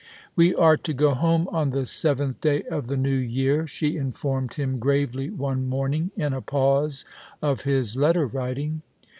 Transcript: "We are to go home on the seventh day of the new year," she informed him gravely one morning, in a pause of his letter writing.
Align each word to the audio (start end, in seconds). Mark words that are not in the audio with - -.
"We 0.35 0.55
are 0.55 0.77
to 0.77 0.93
go 0.95 1.13
home 1.13 1.47
on 1.49 1.69
the 1.69 1.85
seventh 1.85 2.41
day 2.41 2.63
of 2.63 2.87
the 2.87 2.97
new 2.97 3.13
year," 3.15 3.67
she 3.67 3.97
informed 3.97 4.55
him 4.55 4.79
gravely 4.79 5.29
one 5.29 5.69
morning, 5.69 6.09
in 6.17 6.33
a 6.33 6.41
pause 6.41 7.05
of 7.39 7.65
his 7.65 7.95
letter 7.95 8.25
writing. 8.25 8.81